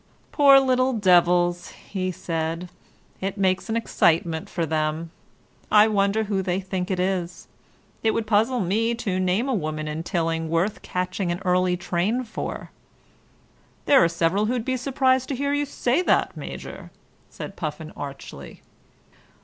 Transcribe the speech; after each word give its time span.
"Poor 0.31 0.59
little 0.59 0.93
devils," 0.93 1.67
he 1.69 2.11
said. 2.11 2.69
"It 3.19 3.37
makes 3.37 3.69
an 3.69 3.75
excitement 3.77 4.49
for 4.49 4.65
them. 4.65 5.11
I 5.71 5.87
wonder 5.87 6.23
who 6.23 6.41
they 6.41 6.59
think 6.59 6.89
it 6.89 6.99
is. 6.99 7.47
It 8.01 8.09
would 8.15 8.25
puzzle 8.25 8.61
me 8.61 8.95
to 8.95 9.19
name 9.19 9.47
a 9.47 9.53
woman 9.53 9.87
in 9.87 10.01
Tilling 10.01 10.49
worth 10.49 10.81
catching 10.81 11.31
an 11.31 11.39
early 11.45 11.77
train 11.77 12.23
for." 12.23 12.71
"There 13.85 14.03
are 14.03 14.09
several 14.09 14.47
who'd 14.47 14.65
be 14.65 14.75
surprised 14.75 15.29
to 15.29 15.35
hear 15.35 15.53
you 15.53 15.67
say 15.67 16.01
that, 16.01 16.35
Major," 16.35 16.89
said 17.29 17.55
Puffin 17.55 17.93
archly. 17.95 18.63